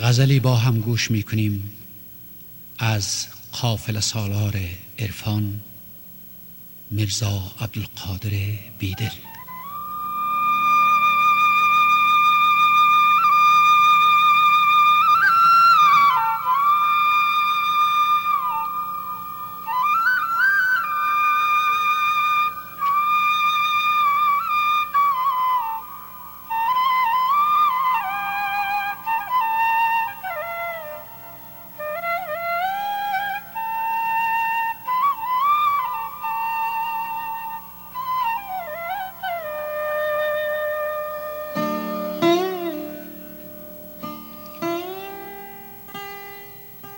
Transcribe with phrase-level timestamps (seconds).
[0.00, 1.70] غزلی با هم گوش می کنیم
[2.78, 4.60] از قافل سالار
[4.98, 5.60] عرفان
[6.90, 8.30] میرزا عبدالقادر
[8.78, 9.31] بیدل.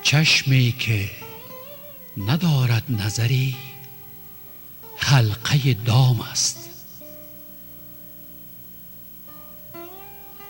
[0.05, 1.11] چشمی که
[2.17, 3.57] ندارد نظری
[4.97, 6.71] حلقه دام است.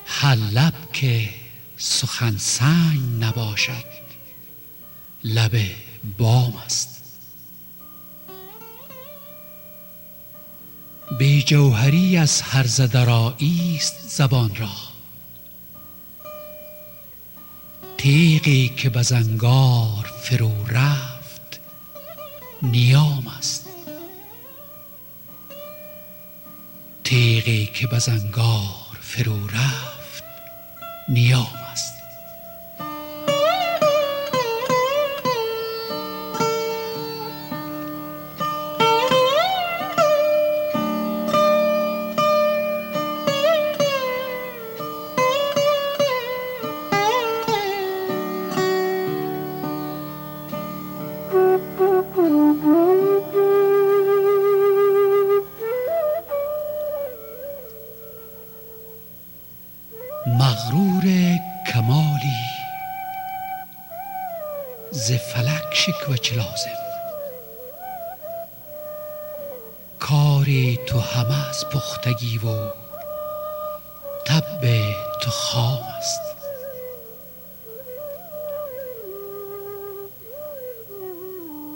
[0.07, 1.29] هر لب که
[1.77, 3.85] سخن سنگ نباشد
[5.25, 5.57] لب
[6.19, 7.03] بام است.
[11.19, 14.94] بی جوهری از هرزه درایی است زبان را.
[18.05, 21.61] تیغی که به زنگار فرو رفت
[22.63, 23.69] نیام است.
[27.05, 30.25] تیغی که به زنگار فرو رفت
[31.09, 31.64] نیام
[65.95, 66.85] فلک شکوه چه لازم.
[69.99, 72.71] کاری تو همه از پختگی و
[74.27, 74.61] طب
[75.23, 76.21] تو خام است.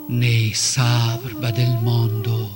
[0.09, 2.49] نی صبر به دل ماند و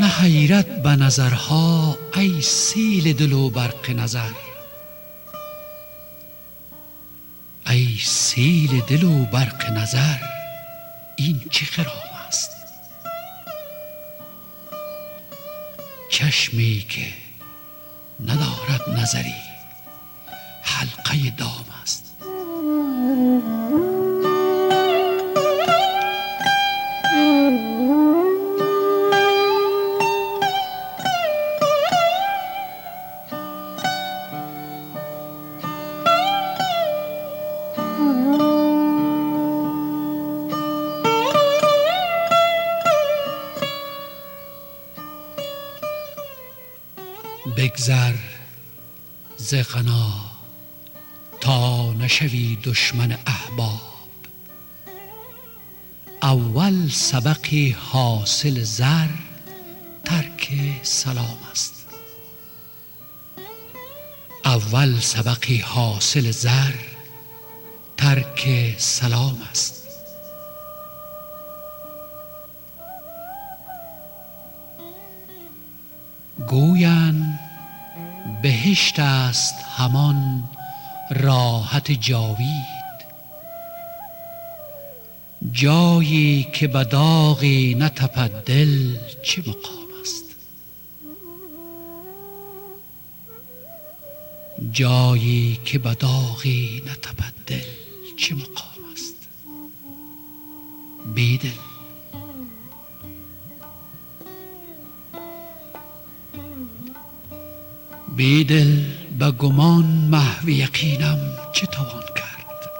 [0.00, 4.30] نه حیرت به نظرها ای سیل دل و برق نظر.
[7.98, 10.16] سیل دل و برق نظر
[11.16, 12.50] این چه خرام است؟
[16.10, 17.06] چشمی که
[18.20, 19.34] ندارد نظری
[20.62, 22.16] حلقه دام است.
[47.72, 48.14] بگذر
[49.36, 50.12] ز غنا
[51.40, 53.80] تا نشوی دشمن احباب.
[56.22, 59.08] اول سبقی حاصل زر
[60.04, 61.86] ترک سلام است.
[64.44, 66.74] اول سبقی حاصل زر
[67.96, 69.88] ترک سلام است.
[76.46, 77.41] گویند
[78.42, 80.44] بهشت است همان
[81.10, 82.72] راحت جاوید.
[85.52, 90.24] جایی که به داغی نتپد دل چه مقام است؟
[94.72, 97.64] جایی که به داغی نتپد دل
[98.16, 99.28] چه مقام است؟
[101.14, 101.71] بیدل.
[108.16, 108.80] بیدل
[109.18, 111.18] به گمان محو یقینم
[111.52, 112.70] چه توان کرد؟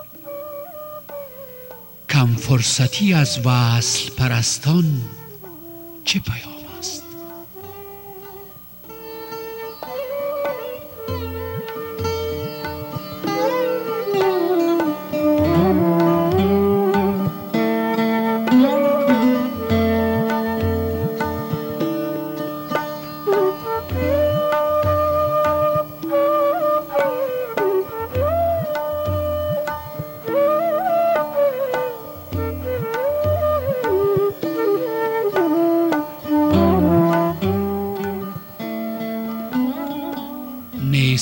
[2.11, 4.85] کم فرصتی از وصل پرستان
[6.05, 6.52] چه پیام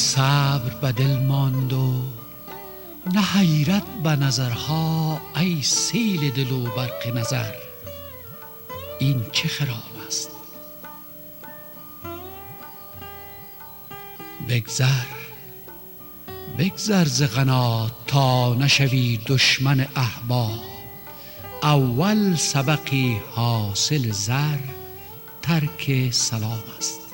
[0.01, 2.03] صبر به دل ماند و
[3.15, 7.53] نه حیرت به نظرها ای سیل دل و برق نظر.
[8.99, 10.31] این چه خرام است؟
[14.49, 15.07] بگذر
[16.59, 20.61] بگذر ز قنات تا نشوی دشمن احباب.
[21.63, 24.59] اول سبقی حاصل زر
[25.43, 27.10] ترک سلام است.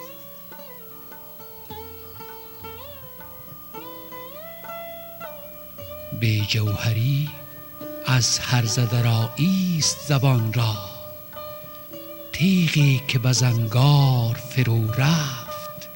[6.21, 7.29] بی جوهری
[8.07, 10.75] از هرزه درایی است زبان را.
[12.33, 15.89] تیغی که به زنگار فرو رفت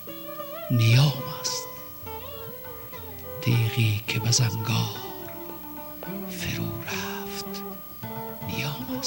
[0.70, 1.66] نیام است.
[3.40, 5.00] تیغی که به زنگار
[6.30, 7.62] فرو رفت
[8.48, 9.00] نیام